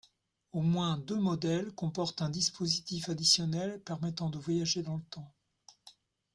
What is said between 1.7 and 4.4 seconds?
comportent un dispositif additionnel permettant de